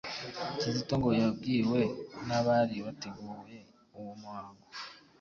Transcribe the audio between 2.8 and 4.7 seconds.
bateguye uwo muhango